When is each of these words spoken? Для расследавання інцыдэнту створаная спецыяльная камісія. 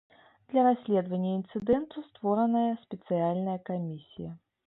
Для 0.53 0.61
расследавання 0.67 1.33
інцыдэнту 1.39 2.03
створаная 2.07 2.65
спецыяльная 2.87 3.57
камісія. 3.71 4.31